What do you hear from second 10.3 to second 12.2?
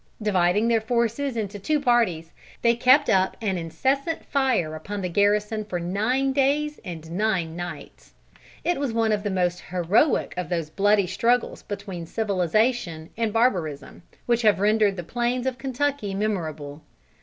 of those bloody struggles between